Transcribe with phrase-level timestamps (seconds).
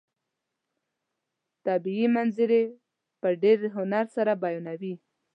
[1.65, 2.63] طبیعي منظرې
[3.21, 4.93] په ډېر هنر سره بیانوي.